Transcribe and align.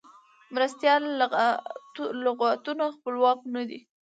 مرستیال 0.53 1.03
لغتونه 2.41 2.85
خپلواک 2.95 3.39
نه 3.55 3.63
دي. 3.69 3.79